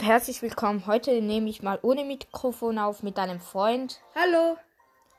und 0.00 0.06
herzlich 0.06 0.40
willkommen. 0.40 0.86
Heute 0.86 1.20
nehme 1.20 1.50
ich 1.50 1.62
mal 1.62 1.78
ohne 1.82 2.04
Mikrofon 2.06 2.78
auf 2.78 3.02
mit 3.02 3.18
einem 3.18 3.38
Freund. 3.38 4.00
Hallo. 4.14 4.56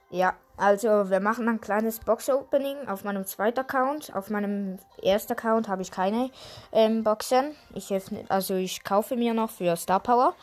Ja, 0.10 0.34
also 0.58 1.12
wir 1.12 1.20
machen 1.20 1.48
ein 1.48 1.62
kleines 1.62 2.00
Box-Opening 2.00 2.88
auf 2.88 3.04
meinem 3.04 3.28
zweiten 3.28 3.60
Account. 3.60 4.16
Auf 4.16 4.32
meinem 4.32 4.80
ersten 5.04 5.34
Account 5.34 5.68
habe 5.68 5.84
ich 5.84 5.92
keine 5.92 6.32
ähm, 6.72 7.04
Boxen. 7.04 7.56
Ich 7.76 7.94
öffne, 7.94 8.26
also 8.28 8.56
ich 8.56 8.84
kaufe 8.84 9.16
mir 9.16 9.36
noch 9.36 9.52
für 9.52 9.76
Star 9.76 10.00
Power. 10.00 10.34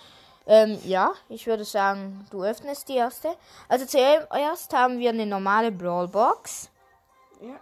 Ähm, 0.47 0.79
ja, 0.85 1.11
ich 1.29 1.49
würde 1.49 1.65
sagen, 1.65 2.25
du 2.31 2.45
öffnest 2.45 2.89
die 2.89 2.95
erste. 2.95 3.31
Also 3.69 3.87
zuerst 3.87 4.73
haben 4.73 5.01
wir 5.01 5.11
eine 5.11 5.27
normale 5.27 5.73
Brawl 5.73 6.07
Box. 6.07 6.71
Ja. 7.41 7.59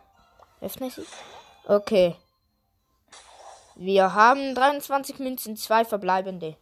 Öffne 0.61 0.91
sie. 0.91 1.07
Okay. 1.67 2.17
Wir 3.77 4.13
haben 4.13 4.55
23 4.55 5.21
Münzen, 5.21 5.57
zwei 5.57 5.83
verbleibende. 5.87 6.57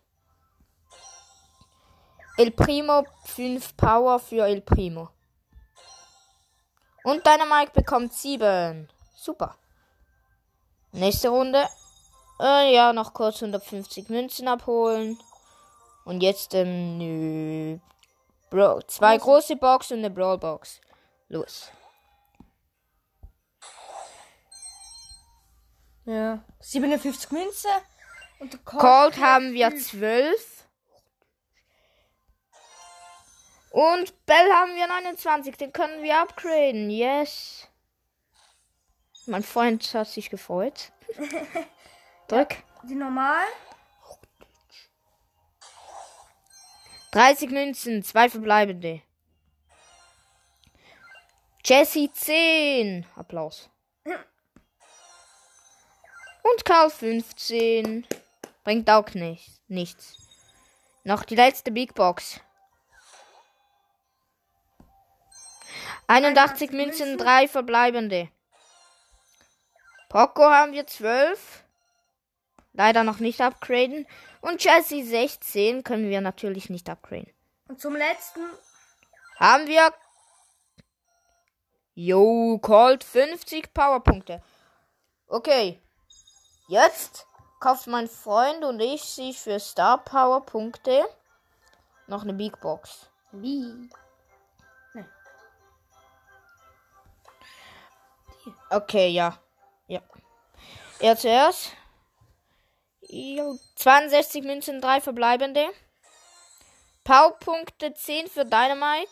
El 2.36 2.50
Primo 2.50 3.04
5 3.26 3.76
Power 3.76 4.18
für 4.18 4.46
El 4.46 4.60
Primo. 4.60 5.08
Und 7.04 7.24
Dynamite 7.24 7.72
bekommt 7.72 8.12
7. 8.12 8.88
Super. 9.14 9.56
Nächste 10.90 11.28
Runde. 11.28 11.68
Äh, 12.40 12.74
ja, 12.74 12.92
noch 12.92 13.12
kurz 13.12 13.36
150 13.36 14.08
Münzen 14.08 14.48
abholen. 14.48 15.18
Und 16.04 16.22
jetzt, 16.22 16.54
ähm, 16.54 16.98
nö. 16.98 17.78
Bro, 18.50 18.82
zwei 18.82 19.16
große 19.16 19.56
Box 19.56 19.92
und 19.92 19.98
eine 19.98 20.10
Brawl 20.10 20.38
Box. 20.38 20.80
Los. 21.28 21.70
Ja. 26.04 26.44
57 26.60 27.30
Münze. 27.30 27.68
Und 28.40 28.64
Colt, 28.64 28.80
Cold 28.80 29.18
haben 29.18 29.52
wir 29.54 29.74
12. 29.74 30.63
Und 33.74 34.24
Bell 34.24 34.52
haben 34.52 34.76
wir 34.76 34.86
29. 34.86 35.56
Den 35.56 35.72
können 35.72 36.04
wir 36.04 36.20
upgraden. 36.20 36.90
Yes. 36.90 37.66
Mein 39.26 39.42
Freund 39.42 39.92
hat 39.94 40.06
sich 40.06 40.30
gefreut. 40.30 40.92
Drück. 42.28 42.54
Die 42.84 42.94
normal. 42.94 43.44
30 47.10 47.50
Münzen, 47.50 48.04
zwei 48.04 48.28
verbleibende. 48.28 49.02
Jesse 51.64 52.12
10. 52.12 53.04
Applaus. 53.16 53.70
Und 56.44 56.64
Karl 56.64 56.90
15. 56.90 58.06
Bringt 58.62 58.88
auch 58.88 59.12
nicht, 59.14 59.50
nichts. 59.66 60.16
Noch 61.02 61.24
die 61.24 61.34
letzte 61.34 61.72
Big 61.72 61.94
Box. 61.94 62.38
81 66.06 66.72
Münzen, 66.72 67.18
drei 67.18 67.48
verbleibende. 67.48 68.28
Poco 70.08 70.42
haben 70.44 70.72
wir 70.72 70.86
12. 70.86 71.64
Leider 72.72 73.04
noch 73.04 73.18
nicht 73.18 73.40
upgraden. 73.40 74.06
Und 74.40 74.62
Jesse 74.62 75.04
16 75.04 75.82
können 75.84 76.10
wir 76.10 76.20
natürlich 76.20 76.70
nicht 76.70 76.88
upgraden. 76.90 77.32
Und 77.68 77.80
zum 77.80 77.96
letzten. 77.96 78.40
Haben 79.38 79.66
wir. 79.66 79.92
Yo, 81.94 82.58
Colt 82.60 83.04
50 83.04 83.72
Powerpunkte. 83.72 84.42
Okay. 85.26 85.80
Jetzt 86.68 87.26
kauft 87.60 87.86
mein 87.86 88.08
Freund 88.08 88.64
und 88.64 88.80
ich 88.80 89.02
sich 89.02 89.38
für 89.38 89.58
Star 89.58 89.98
Power 89.98 90.44
Punkte 90.44 91.04
noch 92.06 92.22
eine 92.22 92.34
Big 92.34 92.60
Box. 92.60 93.10
Wie? 93.32 93.88
Okay, 98.74 99.08
ja. 99.08 99.38
Ja. 99.86 100.00
Er 100.98 101.16
zuerst. 101.16 101.72
Jo, 103.02 103.56
62 103.76 104.42
Münzen, 104.42 104.80
3 104.80 105.00
verbleibende. 105.00 105.66
Powerpunkte 107.04 107.94
10 107.94 108.28
für 108.28 108.44
Dynamite. 108.44 109.08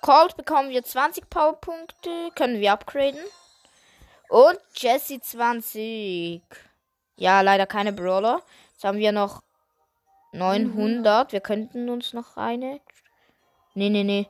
Colt 0.00 0.36
bekommen 0.36 0.70
wir 0.70 0.82
20 0.82 1.28
Powerpunkte. 1.28 2.30
Können 2.34 2.60
wir 2.60 2.72
upgraden. 2.72 3.20
Und 4.28 4.58
Jesse 4.76 5.20
20. 5.20 6.42
Ja, 7.16 7.42
leider 7.42 7.66
keine 7.66 7.92
Brawler. 7.92 8.42
Jetzt 8.72 8.84
haben 8.84 8.98
wir 8.98 9.12
noch 9.12 9.42
900. 10.32 11.32
Wir 11.32 11.40
könnten 11.40 11.90
uns 11.90 12.14
noch 12.14 12.36
eine. 12.38 12.80
Nee, 13.74 13.90
nee, 13.90 14.04
nee. 14.04 14.28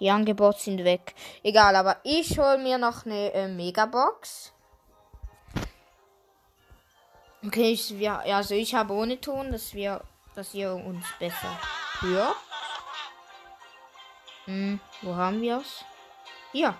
Die 0.00 0.10
Angebote 0.10 0.58
sind 0.60 0.84
weg. 0.84 1.14
Egal, 1.42 1.76
aber 1.76 1.98
ich 2.02 2.38
hole 2.38 2.58
mir 2.58 2.78
noch 2.78 3.06
eine 3.06 3.32
äh, 3.32 3.48
Megabox. 3.48 4.52
Okay, 7.46 7.72
ich, 7.72 7.98
wir, 7.98 8.20
also 8.20 8.54
ich 8.54 8.74
habe 8.74 8.94
ohne 8.94 9.20
Ton, 9.20 9.52
dass 9.52 9.74
wir, 9.74 10.00
dass 10.34 10.54
ihr 10.54 10.72
uns 10.74 11.04
besser 11.18 11.58
hört. 12.00 12.36
Hm, 14.46 14.80
wo 15.02 15.14
haben 15.14 15.40
wir 15.40 15.58
es? 15.58 15.84
Hier. 16.52 16.74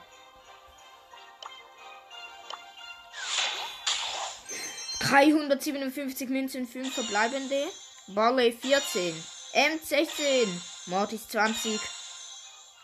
...357 5.01 6.29
Münzen, 6.29 6.67
5 6.67 6.95
verbleibende. 6.95 7.67
Barley 8.09 8.53
14. 8.53 9.15
M16. 9.53 10.49
Mortis 10.87 11.29
20. 11.29 11.79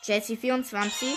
Jesse 0.02 0.36
24. 0.36 1.16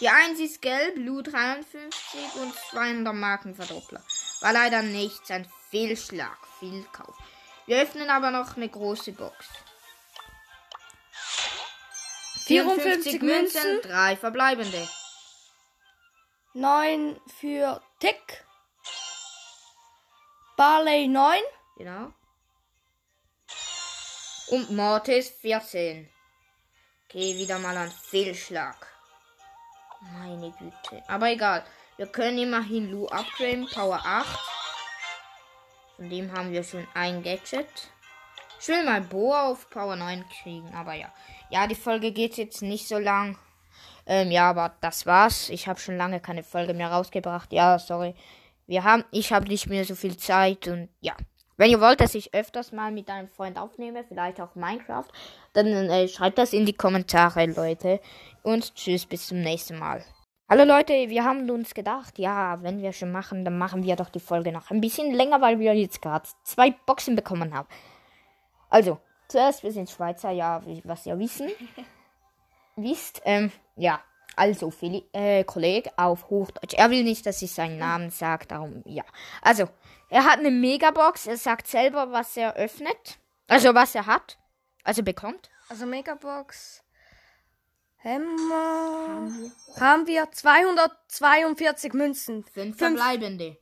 Die 0.00 0.08
1 0.08 0.38
ist 0.38 0.62
gelb, 0.62 0.96
Lou 0.96 1.22
53 1.22 2.34
und 2.36 2.54
200 2.70 3.14
Markenverdoppler. 3.14 4.02
War 4.40 4.52
leider 4.52 4.82
nichts, 4.82 5.30
ein 5.30 5.50
Fehlschlag, 5.70 6.38
Fehlkauf. 6.60 7.16
Wir 7.66 7.82
öffnen 7.82 8.08
aber 8.08 8.30
noch 8.30 8.56
eine 8.56 8.68
große 8.68 9.12
Box. 9.12 9.46
54 12.46 13.20
Münzen. 13.20 13.82
3 13.82 14.16
verbleibende. 14.16 14.88
9 16.54 17.20
für 17.40 17.82
Tick. 17.98 18.44
Barley 20.56 21.08
9. 21.08 21.40
Genau. 21.76 22.12
Und 24.48 24.70
Mortis 24.70 25.28
14. 25.28 26.10
Okay, 27.10 27.38
wieder 27.38 27.58
mal 27.58 27.74
ein 27.74 27.90
Fehlschlag. 27.90 28.86
Meine 30.12 30.50
Güte. 30.50 31.02
Aber 31.08 31.30
egal. 31.30 31.64
Wir 31.96 32.06
können 32.06 32.36
immerhin 32.36 32.90
Lu 32.90 33.06
upgraden. 33.06 33.66
Power 33.66 33.98
8. 34.04 34.38
Von 35.96 36.10
dem 36.10 36.30
haben 36.30 36.52
wir 36.52 36.62
schon 36.62 36.86
ein 36.92 37.22
Gadget. 37.22 37.66
Ich 38.60 38.68
will 38.68 38.84
mal 38.84 39.00
Bo 39.00 39.34
auf 39.34 39.70
Power 39.70 39.96
9 39.96 40.22
kriegen. 40.42 40.74
Aber 40.74 40.92
ja. 40.92 41.10
Ja, 41.48 41.66
die 41.66 41.74
Folge 41.74 42.12
geht 42.12 42.36
jetzt 42.36 42.60
nicht 42.60 42.86
so 42.86 42.98
lang. 42.98 43.38
Ähm, 44.04 44.30
ja, 44.30 44.50
aber 44.50 44.76
das 44.82 45.06
war's. 45.06 45.48
Ich 45.48 45.66
habe 45.66 45.80
schon 45.80 45.96
lange 45.96 46.20
keine 46.20 46.42
Folge 46.42 46.74
mehr 46.74 46.92
rausgebracht. 46.92 47.54
Ja, 47.54 47.78
sorry. 47.78 48.14
Wir 48.66 48.84
haben, 48.84 49.02
ich 49.12 49.32
habe 49.32 49.48
nicht 49.48 49.66
mehr 49.66 49.86
so 49.86 49.94
viel 49.94 50.18
Zeit 50.18 50.68
und 50.68 50.90
ja. 51.00 51.16
Wenn 51.58 51.72
ihr 51.72 51.80
wollt, 51.80 52.00
dass 52.00 52.14
ich 52.14 52.32
öfters 52.34 52.70
mal 52.70 52.92
mit 52.92 53.10
einem 53.10 53.26
Freund 53.26 53.58
aufnehme, 53.58 54.04
vielleicht 54.04 54.40
auch 54.40 54.54
Minecraft, 54.54 55.08
dann 55.54 55.66
äh, 55.66 56.06
schreibt 56.06 56.38
das 56.38 56.52
in 56.52 56.64
die 56.64 56.72
Kommentare, 56.72 57.46
Leute. 57.46 58.00
Und 58.44 58.76
tschüss, 58.76 59.06
bis 59.06 59.26
zum 59.26 59.40
nächsten 59.40 59.76
Mal. 59.76 60.04
Hallo 60.48 60.62
Leute, 60.62 60.92
wir 60.92 61.24
haben 61.24 61.50
uns 61.50 61.74
gedacht, 61.74 62.16
ja, 62.20 62.62
wenn 62.62 62.80
wir 62.80 62.92
schon 62.92 63.10
machen, 63.10 63.44
dann 63.44 63.58
machen 63.58 63.82
wir 63.82 63.96
doch 63.96 64.08
die 64.08 64.20
Folge 64.20 64.52
noch 64.52 64.70
ein 64.70 64.80
bisschen 64.80 65.12
länger, 65.12 65.40
weil 65.40 65.58
wir 65.58 65.74
jetzt 65.74 66.00
gerade 66.00 66.28
zwei 66.44 66.70
Boxen 66.86 67.16
bekommen 67.16 67.52
haben. 67.52 67.66
Also, 68.70 69.00
zuerst, 69.26 69.64
wir 69.64 69.72
sind 69.72 69.90
Schweizer, 69.90 70.30
ja, 70.30 70.64
wie, 70.64 70.80
was 70.84 71.06
ihr 71.06 71.18
wissen. 71.18 71.50
wisst, 72.76 73.20
ähm, 73.24 73.50
ja. 73.74 74.00
Also, 74.36 74.70
Phili 74.70 75.04
äh, 75.12 75.44
Kollege 75.44 75.90
auf 75.96 76.30
Hochdeutsch. 76.30 76.74
Er 76.74 76.90
will 76.90 77.02
nicht, 77.02 77.26
dass 77.26 77.42
ich 77.42 77.52
seinen 77.52 77.78
Namen 77.78 78.10
sage, 78.10 78.46
darum, 78.46 78.82
ja. 78.84 79.04
Also, 79.42 79.68
er 80.10 80.24
hat 80.24 80.38
eine 80.38 80.50
Megabox. 80.50 81.26
Er 81.26 81.36
sagt 81.36 81.66
selber, 81.66 82.12
was 82.12 82.36
er 82.36 82.54
öffnet. 82.54 83.18
Also, 83.48 83.74
was 83.74 83.94
er 83.94 84.06
hat. 84.06 84.38
Also, 84.84 85.02
bekommt. 85.02 85.50
Also 85.68 85.84
Megabox. 85.84 86.82
Hämmer. 87.98 89.30
Haben 89.78 90.06
wir 90.06 90.30
242 90.30 91.92
Münzen. 91.92 92.44
Fünf 92.44 92.78
verbleibende. 92.78 93.58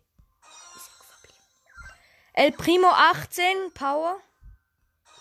El 2.33 2.53
Primo 2.53 2.89
18 2.89 3.73
Power. 3.73 4.21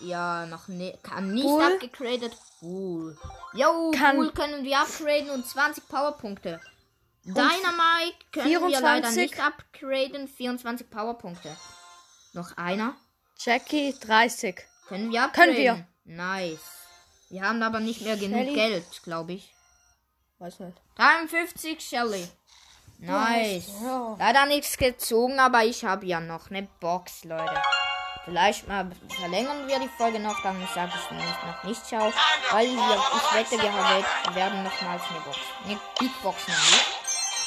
Ja, 0.00 0.46
noch 0.46 0.68
ne 0.68 0.98
kann 1.02 1.32
nicht 1.32 1.44
Bull. 1.44 1.62
abgegradet. 1.62 2.36
Bull. 2.60 3.18
Jo, 3.54 3.90
Kann- 3.92 4.16
Bull 4.16 4.32
können 4.32 4.64
wir 4.64 4.78
upgraden 4.80 5.30
und 5.30 5.46
20 5.46 5.88
Powerpunkte. 5.88 6.60
Dynamite 7.24 8.16
können 8.32 8.50
wir 8.50 8.80
leider 8.80 9.08
24. 9.10 9.16
nicht 9.16 9.40
upgraden. 9.40 10.28
24 10.28 10.90
Powerpunkte. 10.90 11.56
Noch 12.34 12.56
einer. 12.56 12.94
Jackie 13.38 13.94
30. 14.00 14.62
Können 14.88 15.10
wir 15.10 15.28
Können 15.28 15.50
upgraden? 15.56 15.86
Nice. 16.04 16.60
Wir 17.28 17.42
haben 17.42 17.62
aber 17.62 17.80
nicht 17.80 18.02
mehr 18.02 18.16
genug 18.16 18.38
Shelly? 18.38 18.54
Geld, 18.54 19.02
glaube 19.02 19.32
ich. 19.32 19.52
Weiß 20.38 20.60
nicht. 20.60 20.76
53 20.96 21.80
Shelly. 21.80 22.28
Nice. 22.98 23.68
Ja. 23.82 24.16
Leider 24.18 24.46
nichts 24.46 24.76
gezogen, 24.76 25.38
aber 25.40 25.64
ich 25.64 25.84
habe 25.84 26.06
ja 26.06 26.20
noch 26.20 26.50
eine 26.50 26.68
Box, 26.80 27.24
Leute. 27.24 27.60
Vielleicht 28.26 28.66
mal 28.66 28.90
verlängern 29.20 29.68
wir 29.68 29.78
die 29.78 29.88
Folge 29.96 30.18
noch, 30.18 30.42
dann 30.42 30.56
sage 30.74 30.90
ich 30.96 31.10
nicht 31.12 31.46
noch 31.46 31.62
nicht 31.62 31.86
ciao. 31.86 32.12
Weil 32.50 32.66
wir, 32.66 33.02
ich 33.16 33.34
wette, 33.34 33.62
wir 33.62 34.34
werden 34.34 34.64
nochmals 34.64 35.02
eine 35.08 35.20
Box. 35.20 35.38
Eine 35.64 35.78
Big 36.00 36.22
Box 36.22 36.48
nämlich. 36.48 36.96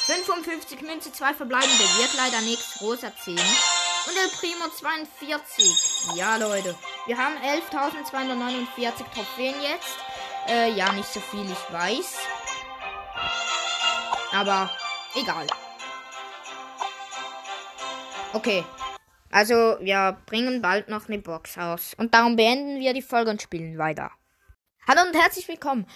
55 0.06 0.80
Münze, 0.80 1.12
2 1.12 1.34
verbleibende, 1.34 1.84
wird 1.98 2.14
leider 2.16 2.40
nichts. 2.40 2.80
Rosa 2.80 3.12
10. 3.14 3.34
Und 3.34 4.16
El 4.16 4.28
Primo 4.30 4.68
42. 4.74 6.16
Ja, 6.16 6.36
Leute. 6.36 6.74
Wir 7.04 7.18
haben 7.18 7.36
11.249 7.36 9.04
Trophäen 9.14 9.60
jetzt. 9.60 9.98
Äh, 10.48 10.72
ja, 10.72 10.90
nicht 10.92 11.12
so 11.12 11.20
viel, 11.20 11.44
ich 11.44 11.72
weiß. 11.72 12.16
Aber 14.32 14.70
egal. 15.14 15.46
Okay. 18.32 18.64
Also, 19.32 19.76
wir 19.80 20.18
bringen 20.26 20.60
bald 20.60 20.88
noch 20.88 21.08
eine 21.08 21.18
Box 21.20 21.56
raus. 21.56 21.94
Und 21.96 22.14
darum 22.14 22.34
beenden 22.34 22.80
wir 22.80 22.92
die 22.92 23.02
Folge 23.02 23.30
und 23.30 23.40
spielen 23.40 23.78
weiter. 23.78 24.10
Hallo 24.88 25.02
und 25.06 25.14
herzlich 25.14 25.46
willkommen. 25.46 25.86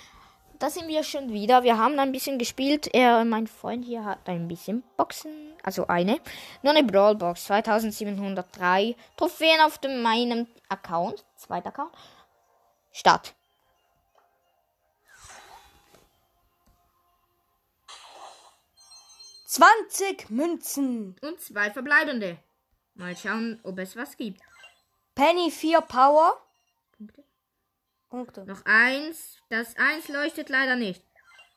Da 0.60 0.70
sind 0.70 0.86
wir 0.86 1.02
schon 1.02 1.32
wieder. 1.32 1.64
Wir 1.64 1.76
haben 1.76 1.98
ein 1.98 2.12
bisschen 2.12 2.38
gespielt. 2.38 2.88
Er, 2.94 3.24
mein 3.24 3.48
Freund 3.48 3.84
hier 3.84 4.04
hat 4.04 4.28
ein 4.28 4.46
bisschen 4.46 4.84
Boxen. 4.96 5.32
Also 5.64 5.88
eine. 5.88 6.20
Nur 6.62 6.74
eine 6.74 6.84
Brawlbox. 6.84 7.46
2703 7.46 8.94
Trophäen 9.16 9.60
auf 9.62 9.78
dem, 9.78 10.00
meinem 10.00 10.46
Account. 10.68 11.24
Zweiter 11.36 11.70
Account. 11.70 11.92
Start. 12.92 13.34
Zwanzig 19.46 20.30
Münzen. 20.30 21.16
Und 21.20 21.40
zwei 21.40 21.72
verbleibende. 21.72 22.38
Mal 22.94 23.16
schauen, 23.16 23.60
ob 23.64 23.78
es 23.78 23.96
was 23.96 24.16
gibt. 24.16 24.40
Penny 25.14 25.50
4 25.50 25.80
Power. 25.82 26.36
Punkte. 26.96 27.24
Punkte. 28.08 28.44
Noch 28.44 28.64
eins. 28.64 29.38
Das 29.48 29.76
eins 29.76 30.08
leuchtet 30.08 30.48
leider 30.48 30.76
nicht. 30.76 31.02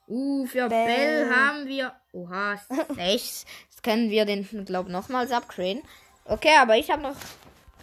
Uh, 0.08 0.46
für 0.48 0.68
Bell. 0.70 0.86
Bell 0.86 1.36
haben 1.36 1.68
wir. 1.68 1.94
Oha, 2.14 2.58
sechs. 2.96 3.46
Jetzt 3.70 3.84
können 3.84 4.10
wir 4.10 4.26
den, 4.26 4.66
glaub 4.66 4.88
nochmals 4.88 5.32
upgraden. 5.32 5.84
Okay, 6.26 6.56
aber 6.58 6.78
ich 6.78 6.90
habe 6.90 7.04
noch 7.04 7.16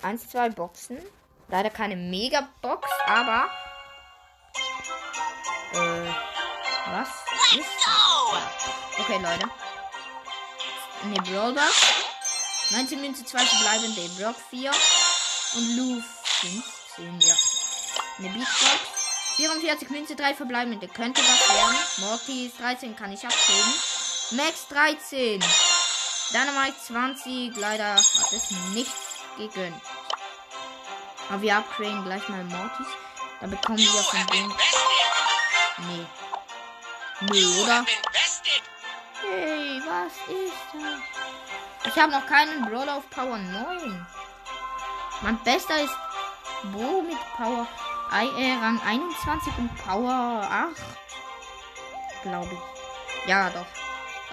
eins, 0.03 0.29
zwei 0.29 0.49
Boxen. 0.49 0.99
Leider 1.49 1.71
keine 1.71 1.97
Mega-Box, 1.97 2.89
aber. 3.07 3.49
Äh, 5.73 6.11
was 6.87 7.09
ist? 7.57 7.89
Okay, 8.99 9.19
Leute. 9.23 9.49
Eine 11.05 11.15
Brawlbox. 11.23 12.14
19 12.71 13.01
Münze, 13.01 13.25
2 13.25 13.39
verbleibende. 13.39 14.09
Brock 14.19 14.37
4. 14.51 14.71
Und 14.71 15.77
Lu 15.77 16.03
15, 16.41 17.21
ja. 17.21 17.35
Eine 18.19 18.29
Big 18.31 18.45
Box. 18.45 18.79
44 19.37 19.91
Münze, 19.91 20.17
3 20.17 20.35
verbleibende. 20.35 20.89
Könnte 20.89 21.21
was 21.21 21.49
werden. 21.49 21.77
Mortis 21.99 22.53
13 22.59 22.97
kann 22.97 23.13
ich 23.13 23.25
abgeben. 23.25 23.75
Max 24.33 24.69
13. 24.69 25.45
Dynamite 26.33 26.77
20. 26.87 27.57
Leider 27.57 27.95
hat 27.97 28.33
es 28.33 28.51
nichts 28.73 28.95
gegönnt. 29.37 29.83
Aber 31.29 31.43
wir 31.43 31.57
upgraden 31.57 32.05
gleich 32.05 32.29
mal 32.29 32.45
Mortis. 32.45 32.87
Da 33.41 33.47
bekommen 33.47 33.79
wir 33.79 34.03
von 34.03 34.27
dem. 34.29 34.55
Nee. 35.89 36.07
Nö, 37.21 37.63
oder? 37.63 37.85
Hey, 39.21 39.81
was 39.87 40.13
ist 40.29 40.53
das? 40.73 41.01
Ich 41.95 42.03
habe 42.03 42.11
noch 42.11 42.27
keinen 42.27 42.65
Brawler 42.65 42.97
auf 42.97 43.09
Power 43.09 43.39
9. 43.39 44.07
Mein 45.23 45.39
bester 45.45 45.81
ist 45.81 45.97
Bo 46.73 47.03
mit 47.03 47.19
Power 47.37 47.69
äh, 48.11 48.53
Rang 48.61 48.81
21 48.85 49.53
und 49.59 49.77
Power 49.77 50.11
8. 50.13 50.75
Glaube 52.25 52.51
ich. 52.53 53.29
Ja, 53.29 53.49
doch. 53.51 53.67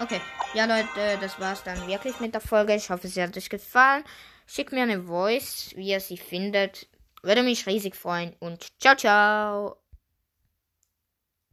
Okay. 0.00 0.20
Ja, 0.54 0.64
Leute, 0.64 1.18
das 1.20 1.38
war's 1.38 1.62
dann 1.62 1.86
wirklich 1.86 2.18
mit 2.18 2.34
der 2.34 2.40
Folge. 2.40 2.74
Ich 2.74 2.90
hoffe, 2.90 3.06
sie 3.06 3.22
hat 3.22 3.36
euch 3.36 3.48
gefallen. 3.48 4.02
Schickt 4.46 4.72
mir 4.72 4.82
eine 4.82 5.04
Voice, 5.04 5.72
wie 5.76 5.90
ihr 5.90 6.00
sie 6.00 6.18
findet. 6.18 6.88
Würde 7.22 7.44
mich 7.44 7.66
riesig 7.66 7.94
freuen. 7.94 8.34
Und 8.40 8.66
ciao, 8.80 8.96
ciao. 8.96 9.81